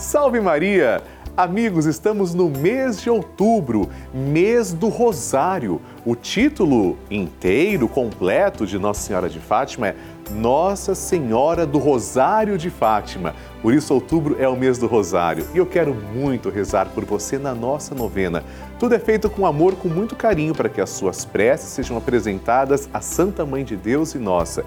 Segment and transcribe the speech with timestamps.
[0.00, 1.02] Salve Maria!
[1.36, 5.78] Amigos, estamos no mês de outubro, mês do Rosário.
[6.06, 9.96] O título inteiro, completo de Nossa Senhora de Fátima é
[10.30, 13.34] Nossa Senhora do Rosário de Fátima.
[13.60, 17.36] Por isso, outubro é o mês do Rosário e eu quero muito rezar por você
[17.36, 18.42] na nossa novena.
[18.78, 22.88] Tudo é feito com amor, com muito carinho, para que as suas preces sejam apresentadas
[22.92, 24.64] à Santa Mãe de Deus e nossa.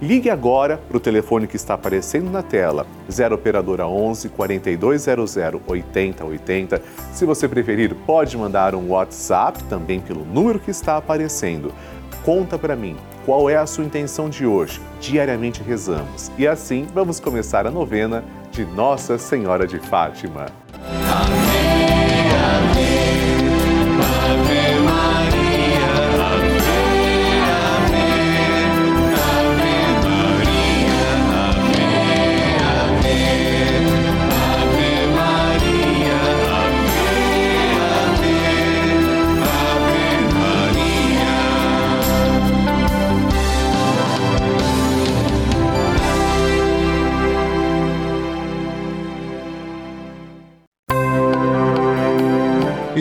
[0.00, 5.36] Ligue agora para o telefone que está aparecendo na tela, 0 Operadora 11 4200
[5.66, 6.82] 8080.
[7.12, 11.72] Se você preferir, pode mandar um WhatsApp também pelo número que está aparecendo.
[12.24, 14.80] Conta para mim qual é a sua intenção de hoje.
[15.00, 20.46] Diariamente rezamos e assim vamos começar a novena de Nossa Senhora de Fátima.
[20.74, 21.45] Amém,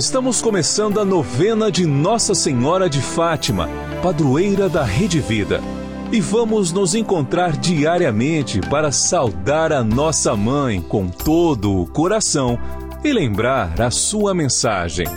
[0.06, 3.68] Estamos começando a novena de Nossa Senhora de Fátima,
[4.04, 5.60] padroeira da Rede Vida.
[6.12, 12.60] E vamos nos encontrar diariamente para saudar a nossa mãe com todo o coração
[13.04, 15.08] e lembrar a sua mensagem.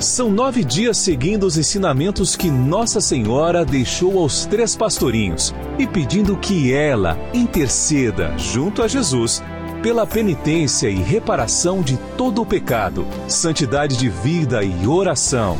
[0.00, 6.36] São nove dias seguindo os ensinamentos que Nossa Senhora deixou aos três pastorinhos e pedindo
[6.36, 9.40] que ela interceda junto a Jesus
[9.82, 15.56] pela penitência e reparação de todo o pecado, santidade de vida e oração,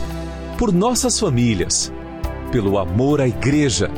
[0.57, 1.93] por nossas famílias,
[2.51, 3.91] pelo amor à Igreja,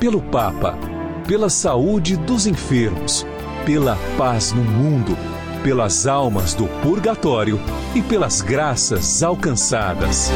[0.00, 0.78] pelo Papa,
[1.26, 3.26] pela saúde dos enfermos,
[3.66, 5.16] pela paz no mundo,
[5.62, 7.60] pelas almas do purgatório
[7.94, 10.30] e pelas graças alcançadas.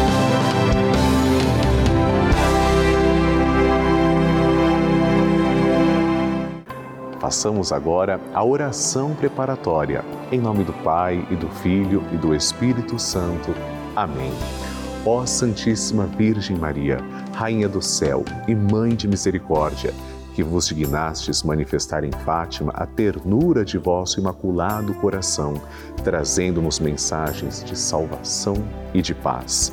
[7.30, 10.04] Façamos agora a oração preparatória.
[10.32, 13.54] Em nome do Pai e do Filho e do Espírito Santo.
[13.94, 14.32] Amém.
[15.06, 16.98] Ó Santíssima Virgem Maria,
[17.32, 19.94] Rainha do céu e Mãe de misericórdia,
[20.34, 25.54] que vos dignastes manifestar em Fátima a ternura de vosso imaculado coração,
[26.02, 28.56] trazendo-nos mensagens de salvação
[28.92, 29.72] e de paz.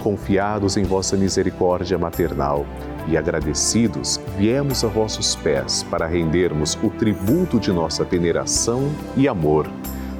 [0.00, 2.64] Confiados em vossa misericórdia maternal,
[3.06, 9.68] e agradecidos, viemos a vossos pés para rendermos o tributo de nossa veneração e amor.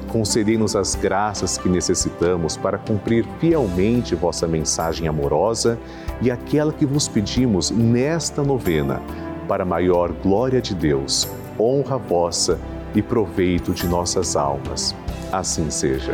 [0.07, 5.79] Concedei-nos as graças que necessitamos para cumprir fielmente vossa mensagem amorosa
[6.21, 9.01] e aquela que vos pedimos nesta novena,
[9.47, 11.27] para maior glória de Deus,
[11.59, 12.59] honra vossa
[12.93, 14.95] e proveito de nossas almas.
[15.31, 16.13] Assim seja.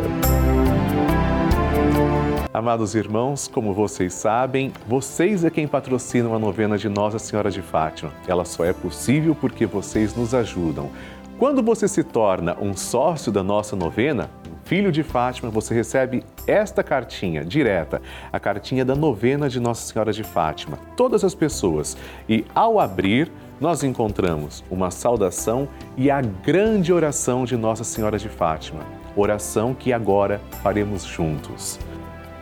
[2.52, 7.62] Amados irmãos, como vocês sabem, vocês é quem patrocinam a novena de Nossa Senhora de
[7.62, 8.12] Fátima.
[8.28, 10.90] Ela só é possível porque vocês nos ajudam.
[11.38, 14.32] Quando você se torna um sócio da nossa novena,
[14.64, 18.02] filho de Fátima, você recebe esta cartinha direta,
[18.34, 20.80] a cartinha da novena de Nossa Senhora de Fátima.
[20.98, 21.96] Todas as pessoas.
[22.28, 23.32] E ao abrir,
[23.62, 28.82] nós encontramos uma saudação e a grande oração de Nossa Senhora de Fátima.
[29.16, 31.80] Oração que agora faremos juntos.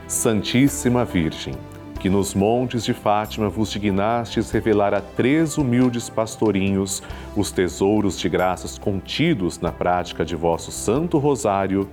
[0.08, 1.54] Santíssima Virgem,
[2.00, 7.04] que nos montes de Fátima vos dignastes revelar a três humildes pastorinhos
[7.36, 11.90] os tesouros de graças contidos na prática de vosso Santo Rosário,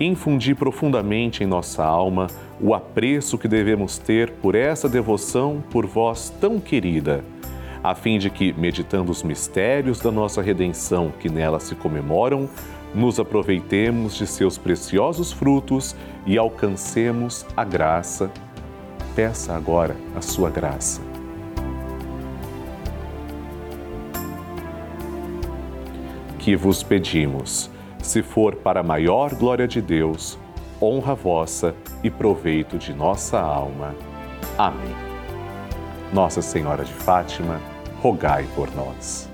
[0.00, 2.26] infundi profundamente em nossa alma
[2.60, 7.24] o apreço que devemos ter por essa devoção por vós tão querida,
[7.84, 12.48] a fim de que, meditando os mistérios da nossa redenção que nela se comemoram,
[12.94, 18.30] nos aproveitemos de seus preciosos frutos e alcancemos a graça.
[19.14, 21.00] Peça agora a sua graça.
[26.38, 27.70] Que vos pedimos,
[28.02, 30.38] se for para a maior glória de Deus,
[30.80, 33.94] honra vossa e proveito de nossa alma.
[34.58, 34.94] Amém.
[36.12, 37.60] Nossa Senhora de Fátima,
[38.00, 39.33] rogai por nós.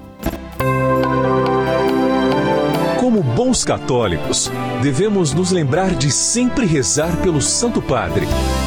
[3.41, 4.53] Bons católicos,
[4.83, 8.27] devemos nos lembrar de sempre rezar pelo Santo Padre,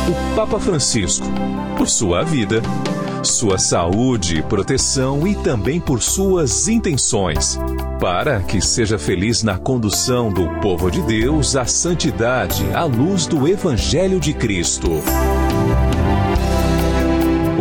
[0.10, 1.28] o Papa Francisco,
[1.78, 2.60] por sua vida,
[3.22, 7.60] sua saúde proteção e também por suas intenções,
[8.00, 13.48] para que seja feliz na condução do povo de Deus à santidade à luz do
[13.48, 14.90] Evangelho de Cristo.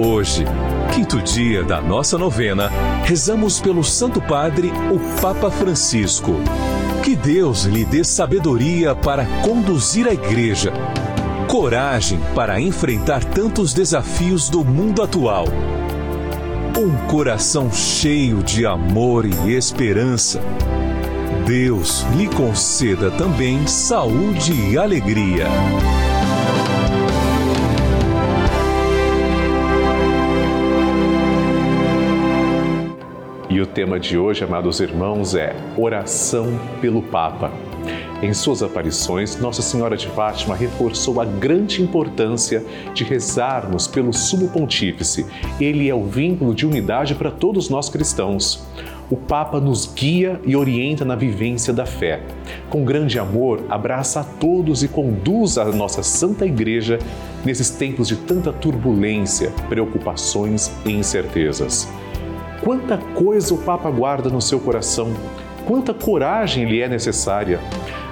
[0.03, 0.47] Hoje,
[0.94, 2.70] quinto dia da nossa novena,
[3.05, 6.41] rezamos pelo Santo Padre, o Papa Francisco.
[7.03, 10.73] Que Deus lhe dê sabedoria para conduzir a Igreja,
[11.49, 15.47] coragem para enfrentar tantos desafios do mundo atual,
[16.79, 20.41] um coração cheio de amor e esperança.
[21.45, 25.49] Deus lhe conceda também saúde e alegria.
[33.53, 37.53] E o tema de hoje, amados irmãos, é Oração pelo Papa.
[38.23, 42.65] Em suas aparições, Nossa Senhora de Fátima reforçou a grande importância
[42.95, 45.27] de rezarmos pelo Sumo Pontífice.
[45.61, 48.67] Ele é o vínculo de unidade para todos nós cristãos.
[49.11, 52.23] O Papa nos guia e orienta na vivência da fé.
[52.71, 56.99] Com grande amor, abraça a todos e conduz a nossa Santa Igreja
[57.45, 61.87] nesses tempos de tanta turbulência, preocupações e incertezas.
[62.62, 65.12] Quanta coisa o Papa guarda no seu coração,
[65.67, 67.59] quanta coragem lhe é necessária.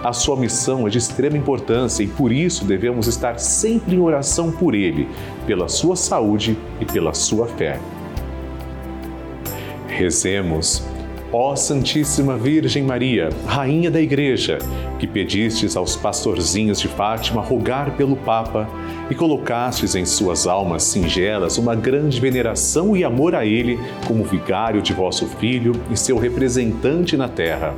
[0.02, 4.50] A sua missão é de extrema importância e por isso devemos estar sempre em oração
[4.50, 5.08] por ele,
[5.46, 7.78] pela sua saúde e pela sua fé.
[9.86, 10.89] Rezemos.
[11.32, 14.58] Ó Santíssima Virgem Maria, Rainha da Igreja,
[14.98, 18.68] que pedistes aos pastorzinhos de Fátima rogar pelo Papa
[19.08, 23.78] e colocastes em suas almas singelas uma grande veneração e amor a ele
[24.08, 27.76] como vigário de vosso Filho e seu representante na terra.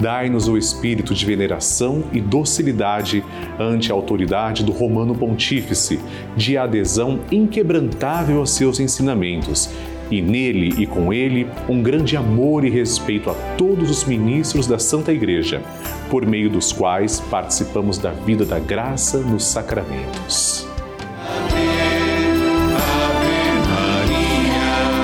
[0.00, 3.24] Dai-nos o espírito de veneração e docilidade
[3.60, 6.00] ante a autoridade do Romano Pontífice,
[6.36, 9.70] de adesão inquebrantável aos seus ensinamentos
[10.10, 14.78] e nele e com ele um grande amor e respeito a todos os ministros da
[14.78, 15.62] Santa Igreja,
[16.10, 20.66] por meio dos quais participamos da vida da graça nos sacramentos.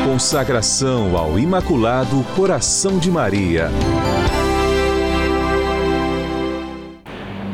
[0.06, 3.68] Consagração ao Imaculado Coração de Maria.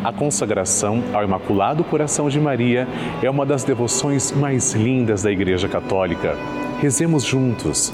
[0.04, 2.88] A consagração ao Imaculado Coração de Maria
[3.22, 6.36] é uma das devoções mais lindas da Igreja Católica.
[6.80, 7.92] Rezemos juntos.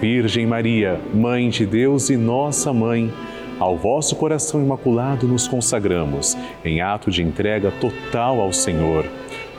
[0.00, 3.12] Virgem Maria, Mãe de Deus e nossa Mãe,
[3.56, 9.06] ao vosso coração imaculado nos consagramos, em ato de entrega total ao Senhor.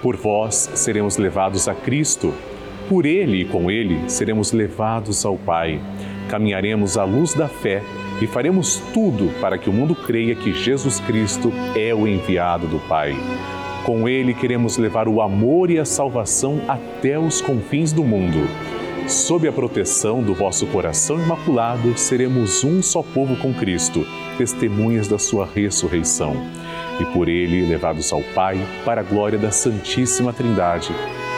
[0.02, 2.34] Por vós seremos levados a Cristo.
[2.90, 5.80] Por Ele e com Ele seremos levados ao Pai.
[6.28, 7.82] Caminharemos à luz da fé
[8.22, 12.80] e faremos tudo para que o mundo creia que Jesus Cristo é o enviado do
[12.80, 13.16] Pai.
[13.88, 18.46] Com ele queremos levar o amor e a salvação até os confins do mundo.
[19.08, 24.06] Sob a proteção do vosso coração imaculado, seremos um só povo com Cristo,
[24.38, 26.36] testemunhas da sua ressurreição.
[27.00, 30.94] E por ele levados ao Pai, para a glória da Santíssima Trindade,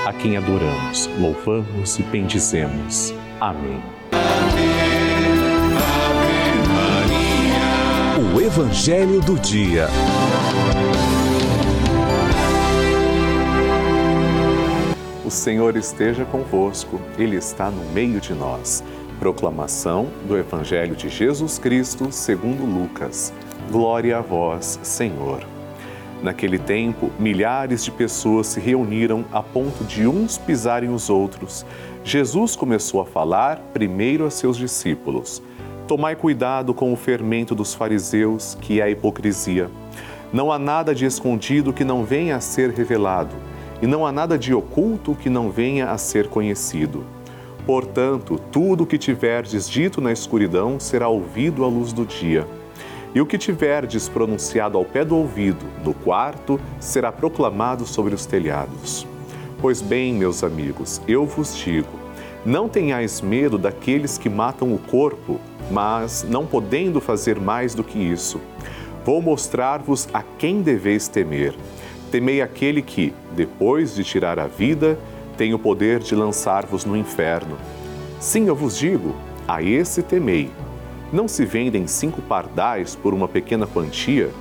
[0.07, 3.13] a quem adoramos, louvamos e bendizemos.
[3.39, 3.79] Amém.
[8.33, 9.87] O Evangelho do Dia.
[15.29, 18.83] O Senhor esteja convosco, Ele está no meio de nós.
[19.19, 23.31] Proclamação do Evangelho de Jesus Cristo, segundo Lucas.
[23.71, 25.45] Glória a vós, Senhor.
[26.23, 31.63] Naquele tempo, milhares de pessoas se reuniram a ponto de uns pisarem os outros.
[32.03, 35.43] Jesus começou a falar primeiro a seus discípulos:
[35.87, 39.69] Tomai cuidado com o fermento dos fariseus, que é a hipocrisia.
[40.33, 43.48] Não há nada de escondido que não venha a ser revelado
[43.81, 47.03] e não há nada de oculto que não venha a ser conhecido.
[47.65, 52.47] Portanto, tudo o que tiverdes dito na escuridão será ouvido à luz do dia.
[53.13, 58.25] E o que tiverdes pronunciado ao pé do ouvido, no quarto, será proclamado sobre os
[58.25, 59.05] telhados.
[59.59, 61.89] Pois bem, meus amigos, eu vos digo:
[62.45, 67.99] não tenhais medo daqueles que matam o corpo, mas, não podendo fazer mais do que
[67.99, 68.39] isso,
[69.03, 71.53] vou mostrar-vos a quem deveis temer.
[72.11, 74.97] Temei aquele que, depois de tirar a vida,
[75.37, 77.55] tem o poder de lançar-vos no inferno.
[78.19, 79.15] Sim, eu vos digo,
[79.47, 80.49] a esse temei.
[81.13, 84.31] Não se vendem cinco pardais por uma pequena quantia?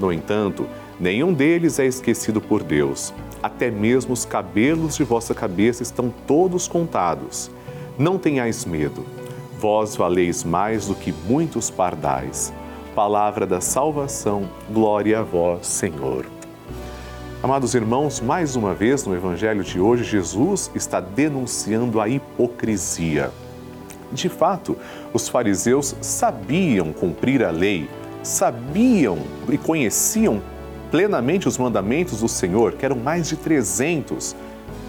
[0.00, 0.66] No entanto,
[0.98, 3.12] nenhum deles é esquecido por Deus.
[3.42, 7.50] Até mesmo os cabelos de vossa cabeça estão todos contados.
[7.98, 9.04] Não tenhais medo.
[9.58, 12.52] Vós valeis mais do que muitos pardais.
[12.94, 16.37] Palavra da salvação, glória a vós, Senhor.
[17.40, 23.30] Amados irmãos, mais uma vez no Evangelho de hoje, Jesus está denunciando a hipocrisia.
[24.10, 24.76] De fato,
[25.14, 27.88] os fariseus sabiam cumprir a lei,
[28.24, 29.18] sabiam
[29.48, 30.42] e conheciam
[30.90, 34.34] plenamente os mandamentos do Senhor, que eram mais de 300,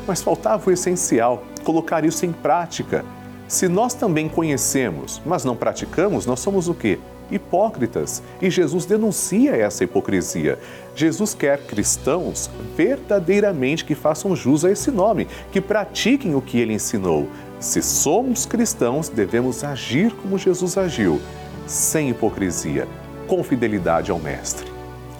[0.07, 3.05] mas faltava o essencial, colocar isso em prática.
[3.47, 6.97] Se nós também conhecemos, mas não praticamos, nós somos o quê?
[7.31, 8.21] Hipócritas.
[8.41, 10.59] E Jesus denuncia essa hipocrisia.
[10.95, 16.73] Jesus quer cristãos verdadeiramente que façam jus a esse nome, que pratiquem o que ele
[16.73, 17.27] ensinou.
[17.59, 21.21] Se somos cristãos, devemos agir como Jesus agiu,
[21.67, 22.87] sem hipocrisia,
[23.27, 24.67] com fidelidade ao Mestre.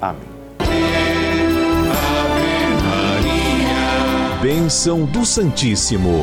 [0.01, 0.39] Amém.
[4.41, 6.21] Bênção do Santíssimo.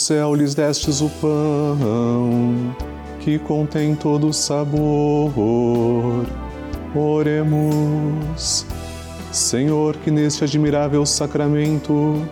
[0.00, 2.74] Céu lhes destes o pão,
[3.20, 6.26] que contém todo o sabor.
[6.94, 8.66] Oremos.
[9.30, 12.26] Senhor, que neste admirável sacramento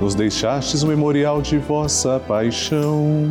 [0.00, 3.30] nos deixastes o memorial de vossa paixão.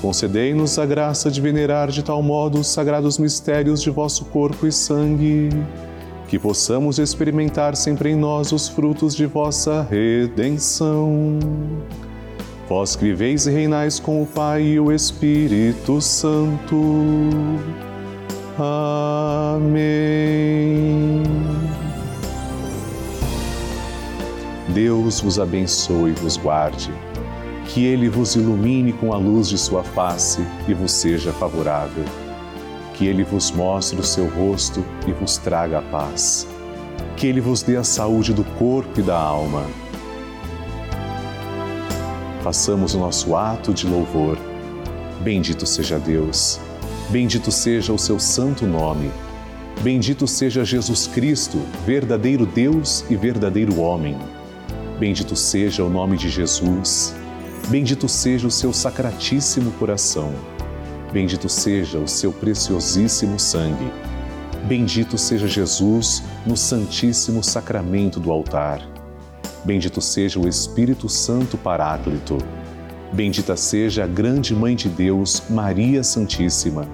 [0.00, 4.72] Concedei-nos a graça de venerar de tal modo os sagrados mistérios de vosso corpo e
[4.72, 5.50] sangue,
[6.26, 11.38] que possamos experimentar sempre em nós os frutos de vossa redenção
[12.66, 16.80] Vós que viveis e reinais com o Pai e o Espírito Santo.
[18.58, 20.02] Amém.
[24.68, 26.90] Deus vos abençoe e vos guarde.
[27.66, 32.04] Que Ele vos ilumine com a luz de Sua face e vos seja favorável.
[32.94, 36.48] Que Ele vos mostre o seu rosto e vos traga a paz.
[37.14, 39.83] Que Ele vos dê a saúde do corpo e da alma
[42.44, 44.36] façamos o nosso ato de louvor.
[45.22, 46.60] Bendito seja Deus,
[47.08, 49.10] bendito seja o seu santo nome,
[49.80, 54.18] bendito seja Jesus Cristo, verdadeiro Deus e verdadeiro homem.
[54.98, 57.14] Bendito seja o nome de Jesus,
[57.68, 60.30] bendito seja o seu sacratíssimo coração,
[61.14, 63.90] bendito seja o seu preciosíssimo sangue.
[64.68, 68.93] Bendito seja Jesus no Santíssimo Sacramento do altar.
[69.64, 72.36] Bendito seja o Espírito Santo Paráclito.
[73.12, 76.86] Bendita seja a grande Mãe de Deus, Maria Santíssima.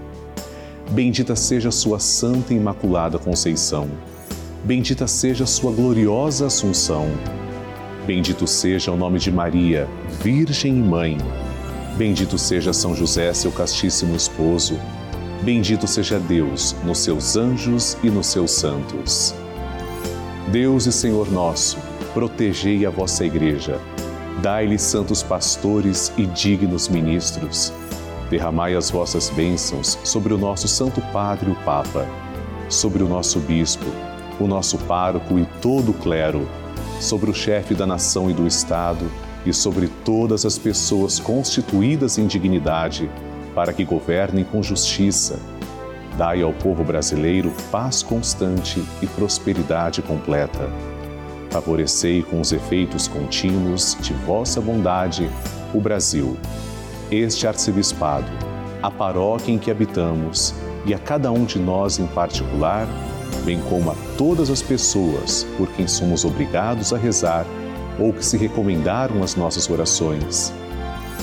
[0.91, 3.89] Bendita seja Sua Santa e Imaculada Conceição.
[4.65, 7.09] Bendita seja Sua gloriosa Assunção.
[8.07, 9.89] Bendito seja o nome de Maria,
[10.23, 11.19] Virgem e Mãe.
[11.97, 14.79] Bendito seja São José, seu castíssimo esposo.
[15.43, 19.35] Bendito seja Deus nos seus anjos e nos seus santos.
[20.53, 21.79] Deus e Senhor nosso,
[22.13, 23.81] protegei a vossa Igreja.
[24.43, 27.73] Dai-lhe santos pastores e dignos ministros.
[28.29, 32.07] Derramai as vossas bênçãos sobre o nosso Santo Padre, o Papa,
[32.69, 33.87] sobre o nosso Bispo,
[34.39, 36.49] o nosso pároco e todo o clero,
[37.01, 39.11] sobre o chefe da nação e do Estado
[39.45, 43.11] e sobre todas as pessoas constituídas em dignidade,
[43.55, 45.39] para que governem com justiça.
[46.17, 50.71] Dai ao povo brasileiro paz constante e prosperidade completa
[51.51, 55.29] favorecei com os efeitos contínuos de vossa bondade
[55.75, 56.37] o Brasil,
[57.11, 58.31] este arcebispado,
[58.83, 60.55] a paróquia em que habitamos
[60.87, 62.87] e a cada um de nós em particular,
[63.45, 67.47] bem como a todas as pessoas por quem somos obrigados a rezar
[67.99, 70.53] ou que se recomendaram as nossas orações.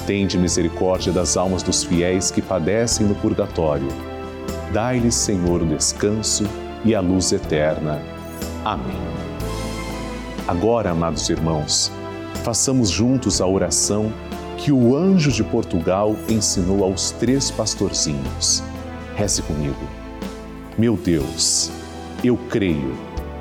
[0.06, 3.88] Tende misericórdia das almas dos fiéis que padecem no purgatório.
[4.72, 6.46] Dai-lhes, Senhor, o descanso
[6.86, 8.02] e a luz eterna.
[8.64, 9.27] Amém.
[10.48, 11.92] Agora, amados irmãos,
[12.44, 14.14] façamos juntos a oração
[14.58, 18.64] que o anjo de Portugal ensinou aos três pastorzinhos.
[19.16, 19.76] Reze comigo.
[20.78, 21.70] Meu Deus,
[22.24, 22.96] eu creio,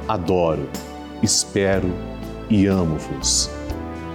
[0.09, 0.69] adoro,
[1.23, 1.89] espero
[2.51, 3.49] e amo-vos.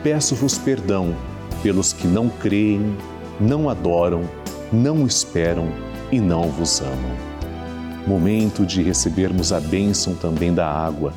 [0.03, 1.15] Peço-vos perdão
[1.63, 2.97] pelos que não creem,
[3.39, 4.23] não adoram,
[4.69, 5.69] não esperam
[6.11, 7.31] e não vos amam.
[8.05, 11.13] Momento de recebermos a bênção também da água.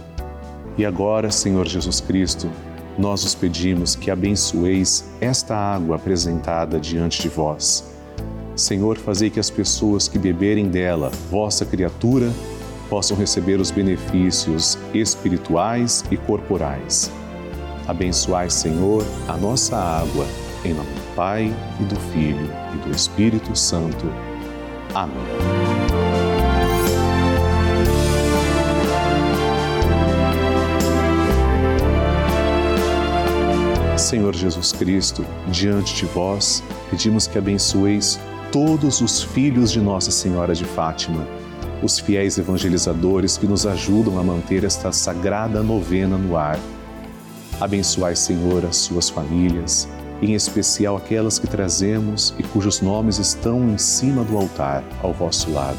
[0.77, 2.51] E agora, Senhor Jesus Cristo,
[2.99, 7.93] nós os pedimos que abençoeis esta água apresentada diante de vós.
[8.57, 12.33] Senhor, fazei que as pessoas que beberem dela, vossa criatura,
[12.89, 17.11] possam receber os benefícios espirituais e corporais.
[17.87, 20.27] Abençoai, Senhor, a nossa água,
[20.65, 24.07] em nome do Pai e do Filho e do Espírito Santo.
[24.95, 25.84] Amém.
[34.05, 38.21] Senhor Jesus Cristo, diante de vós, pedimos que abençoeis
[38.53, 41.27] todos os filhos de Nossa Senhora de Fátima
[41.85, 46.59] os fiéis evangelizadores que nos ajudam a manter esta sagrada novena no ar.
[47.61, 49.87] Abençoai, Senhor, as suas famílias,
[50.23, 55.53] em especial aquelas que trazemos e cujos nomes estão em cima do altar, ao vosso
[55.53, 55.79] lado.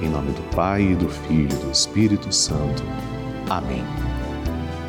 [0.00, 2.82] Em nome do Pai, e do Filho e do Espírito Santo.
[3.48, 4.09] Amém.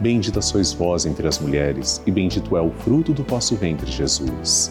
[0.00, 4.70] Bendita sois vós entre as mulheres, e bendito é o fruto do vosso ventre, Jesus.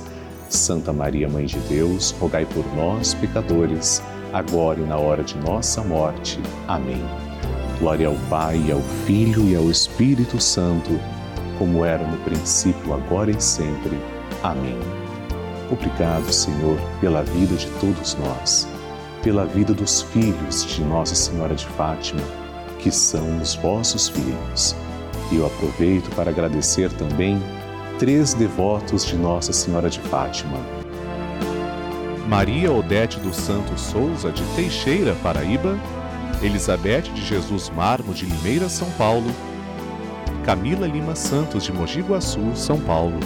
[0.49, 5.83] Santa Maria, Mãe de Deus, rogai por nós, pecadores, agora e na hora de nossa
[5.83, 6.39] morte.
[6.65, 7.03] Amém.
[7.77, 10.97] Glória ao Pai, ao Filho e ao Espírito Santo,
[11.59, 13.97] como era no princípio, agora e sempre.
[14.41, 14.79] Amém.
[15.69, 18.65] Obrigado, Senhor, pela vida de todos nós,
[19.21, 22.21] pela vida dos filhos de Nossa Senhora de Fátima,
[22.79, 24.73] que são os vossos filhos.
[25.31, 27.41] E eu aproveito para agradecer também
[27.99, 30.57] três devotos de Nossa Senhora de Fátima.
[32.27, 35.77] Maria Odete dos Santos Souza, de Teixeira, Paraíba
[36.41, 39.31] Elizabeth de Jesus Marmo de Limeira, São Paulo,
[40.43, 43.19] Camila Lima Santos de Mogi Guaçu, São Paulo.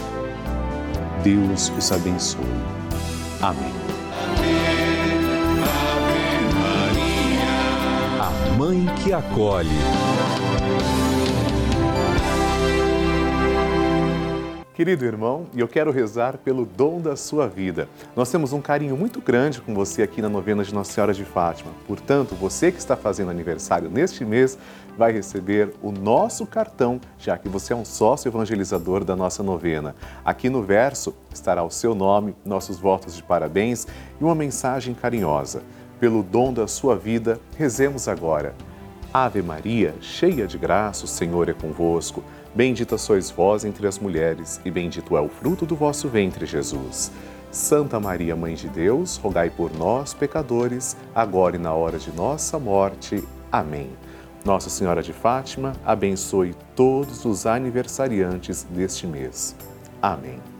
[1.23, 2.41] Deus os abençoe.
[3.41, 3.73] Amém.
[8.19, 9.69] A Mãe que acolhe.
[14.81, 17.87] Querido irmão, e eu quero rezar pelo dom da sua vida.
[18.15, 21.23] Nós temos um carinho muito grande com você aqui na novena de Nossa Senhora de
[21.23, 21.71] Fátima.
[21.85, 24.57] Portanto, você que está fazendo aniversário neste mês
[24.97, 29.95] vai receber o nosso cartão, já que você é um sócio evangelizador da nossa novena.
[30.25, 33.85] Aqui no verso estará o seu nome, nossos votos de parabéns
[34.19, 35.61] e uma mensagem carinhosa.
[35.99, 38.55] Pelo dom da sua vida, rezemos agora.
[39.13, 42.23] Ave Maria, cheia de graça, o Senhor é convosco.
[42.53, 47.11] Bendita sois vós entre as mulheres, e bendito é o fruto do vosso ventre, Jesus.
[47.49, 52.59] Santa Maria, Mãe de Deus, rogai por nós, pecadores, agora e na hora de nossa
[52.59, 53.23] morte.
[53.51, 53.89] Amém.
[54.43, 59.55] Nossa Senhora de Fátima, abençoe todos os aniversariantes deste mês.
[60.01, 60.50] Amém.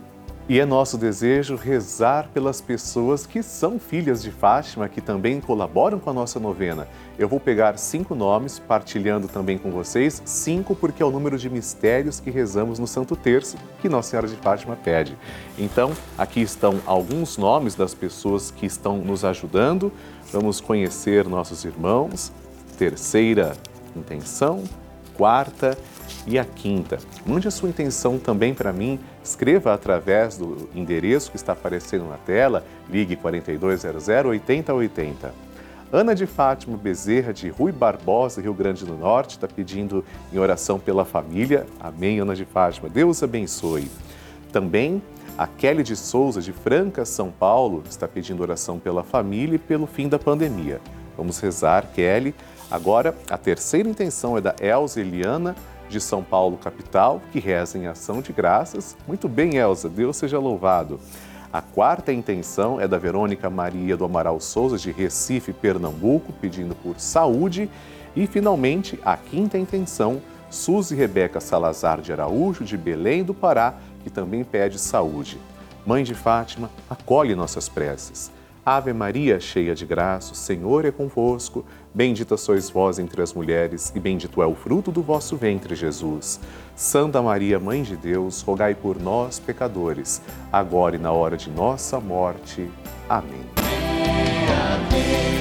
[0.52, 5.98] E é nosso desejo rezar pelas pessoas que são filhas de Fátima, que também colaboram
[5.98, 6.90] com a nossa novena.
[7.18, 11.50] Eu vou pegar cinco nomes, partilhando também com vocês, cinco porque é o número de
[11.50, 15.18] mistérios que rezamos no Santo Terço, que Nossa Senhora de Fátima pede.
[15.58, 19.90] Então, aqui estão alguns nomes das pessoas que estão nos ajudando.
[20.34, 22.30] Vamos conhecer nossos irmãos.
[22.78, 23.54] Terceira
[23.96, 24.66] intenção,
[25.14, 25.78] quarta
[26.28, 27.00] e a quinta.
[27.26, 32.18] Mande a sua intenção também para mim, escreva através do endereço que está aparecendo na
[32.18, 35.34] tela, ligue 4200 8080.
[35.94, 40.80] Ana de Fátima Bezerra, de Rui Barbosa, Rio Grande do Norte, está pedindo em oração
[40.80, 41.68] pela família.
[41.80, 42.88] Amém, Ana de Fátima.
[42.88, 43.92] Deus abençoe.
[44.54, 45.02] Também
[45.38, 49.86] a Kelly de Souza, de Franca, São Paulo, está pedindo oração pela família e pelo
[49.86, 50.80] fim da pandemia.
[51.18, 52.34] Vamos rezar, Kelly.
[52.70, 55.56] Agora, a terceira intenção é da Elza Eliana,
[55.92, 58.98] de São Paulo, capital, que reza em ação de graças.
[59.08, 61.00] Muito bem, Elza, Deus seja louvado.
[61.54, 66.98] A quarta intenção é da Verônica Maria do Amaral Souza, de Recife, Pernambuco, pedindo por
[66.98, 67.70] saúde.
[68.16, 74.10] E, finalmente, a quinta intenção, Suzy Rebeca Salazar de Araújo, de Belém do Pará, que
[74.10, 75.38] também pede saúde.
[75.86, 78.32] Mãe de Fátima, acolhe nossas preces.
[78.66, 81.66] Ave Maria, cheia de graça, o Senhor é convosco.
[81.94, 86.40] Bendita sois vós entre as mulheres, e bendito é o fruto do vosso ventre, Jesus.
[86.74, 92.00] Santa Maria, Mãe de Deus, rogai por nós, pecadores, agora e na hora de nossa
[92.00, 92.70] morte.
[93.10, 93.46] Amém.
[94.48, 95.41] Ave,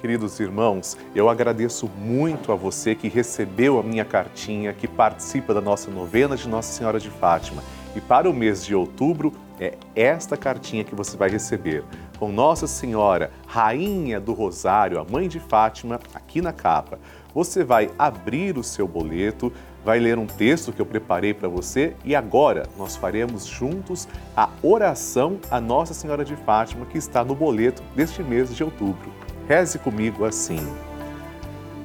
[0.00, 5.60] Queridos irmãos, eu agradeço muito a você que recebeu a minha cartinha, que participa da
[5.60, 7.62] nossa novena de Nossa Senhora de Fátima.
[7.94, 11.84] E para o mês de outubro, é esta cartinha que você vai receber.
[12.18, 16.98] Com Nossa Senhora, Rainha do Rosário, a Mãe de Fátima, aqui na capa.
[17.34, 19.52] Você vai abrir o seu boleto,
[19.84, 24.48] vai ler um texto que eu preparei para você e agora nós faremos juntos a
[24.62, 29.29] oração a Nossa Senhora de Fátima que está no boleto deste mês de outubro.
[29.48, 30.60] Reze comigo assim.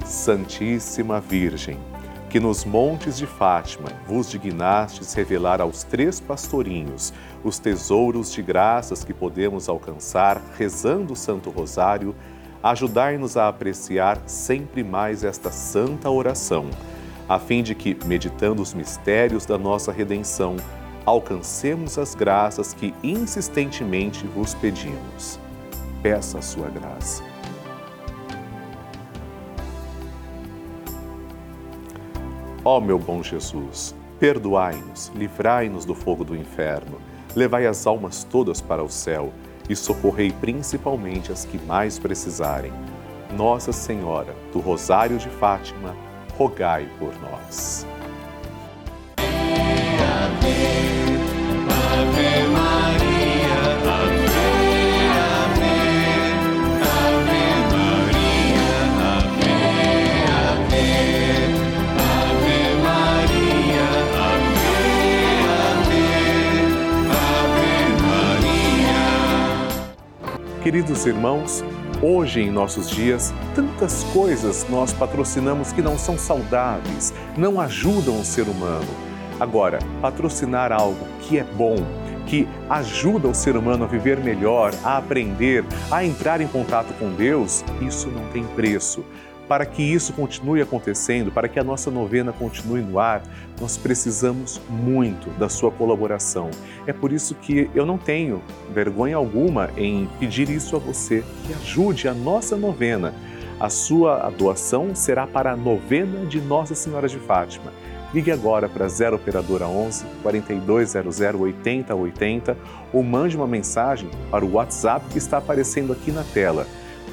[0.06, 1.80] Santíssima Virgem,
[2.30, 7.14] que nos montes de Fátima vos dignastes revelar aos três pastorinhos
[7.44, 12.16] os tesouros de graças que podemos alcançar rezando o Santo Rosário,
[12.62, 16.70] ajudai-nos a apreciar sempre mais esta santa oração,
[17.28, 20.56] a fim de que, meditando os mistérios da nossa redenção,
[21.06, 25.40] alcancemos as graças que insistentemente vos pedimos.
[26.02, 27.35] Peça a sua graça.
[32.68, 37.00] Ó meu bom Jesus, perdoai-nos, livrai-nos do fogo do inferno,
[37.36, 39.32] levai as almas todas para o céu
[39.70, 42.74] e socorrei principalmente as que mais precisarem.
[43.38, 45.96] Nossa Senhora, do Rosário de Fátima,
[46.36, 47.86] rogai por nós.
[70.66, 71.64] Queridos irmãos,
[72.02, 78.26] hoje em nossos dias, tantas coisas nós patrocinamos que não são saudáveis, não ajudam o
[78.26, 78.88] ser humano.
[79.40, 81.76] Agora, patrocinar algo que é bom,
[82.26, 87.12] que ajuda o ser humano a viver melhor, a aprender, a entrar em contato com
[87.12, 89.06] Deus, isso não tem preço.
[89.48, 93.22] Para que isso continue acontecendo, para que a nossa novena continue no ar,
[93.62, 96.50] nós precisamos muito da sua colaboração.
[96.88, 98.42] É por isso que eu não tenho
[98.74, 103.14] vergonha alguma em pedir isso a você, que ajude a nossa novena.
[103.60, 107.72] A sua doação será para a novena de Nossa Senhora de Fátima.
[108.14, 112.58] Ligue agora para 0 Operadora 11 4200 8080
[112.94, 116.66] ou mande uma mensagem para o WhatsApp que está aparecendo aqui na tela.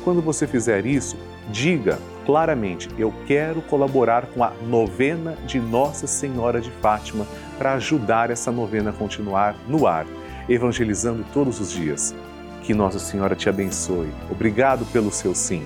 [0.04, 1.16] Quando você fizer isso,
[1.50, 7.26] diga claramente: Eu quero colaborar com a novena de Nossa Senhora de Fátima
[7.58, 10.06] para ajudar essa novena a continuar no ar,
[10.48, 12.14] evangelizando todos os dias.
[12.62, 14.12] Que Nossa Senhora te abençoe.
[14.30, 15.64] Obrigado pelo seu sim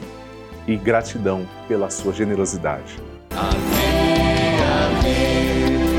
[0.66, 2.98] e gratidão pela sua generosidade.
[3.30, 3.56] Ave,
[4.62, 5.95] ave,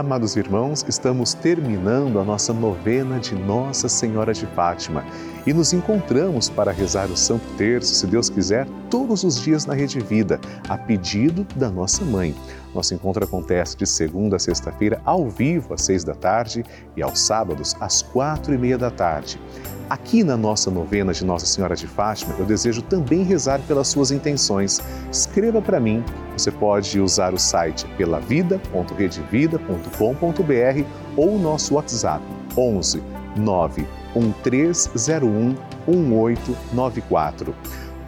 [0.00, 5.04] Amados irmãos, estamos terminando a nossa novena de Nossa Senhora de Fátima
[5.46, 9.74] e nos encontramos para rezar o Santo Terço, se Deus quiser, todos os dias na
[9.74, 12.34] Rede Vida, a pedido da nossa mãe.
[12.74, 16.64] Nosso encontro acontece de segunda a sexta-feira, ao vivo, às seis da tarde,
[16.96, 19.40] e aos sábados, às quatro e meia da tarde.
[19.88, 24.12] Aqui na nossa novena de Nossa Senhora de Fátima, eu desejo também rezar pelas suas
[24.12, 24.80] intenções.
[25.10, 26.04] Escreva para mim.
[26.36, 30.84] Você pode usar o site pelavida.redevida.com.br
[31.16, 32.22] ou o nosso WhatsApp
[32.56, 33.02] 11
[33.36, 35.56] 9 1301
[35.88, 37.52] 1894.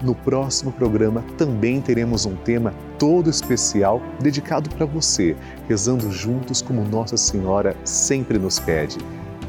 [0.03, 5.37] No próximo programa também teremos um tema todo especial dedicado para você,
[5.69, 8.99] rezando juntos como Nossa Senhora sempre nos pede.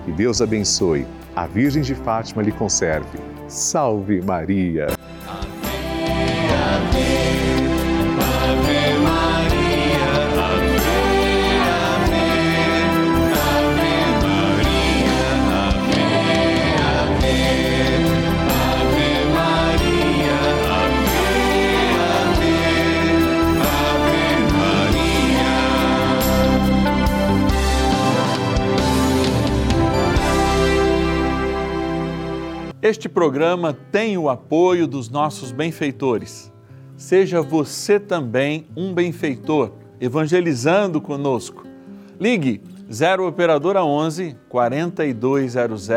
[0.05, 1.07] e Deus abençoe.
[1.35, 3.17] A Virgem de Fátima lhe conserve.
[3.47, 4.87] Salve Maria!
[32.84, 36.52] Este programa tem o apoio dos nossos benfeitores.
[36.98, 41.65] Seja você também um benfeitor, evangelizando conosco.
[42.19, 45.89] Ligue 0 Operadora 11 4200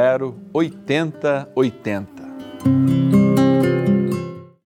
[0.55, 3.25] 8080.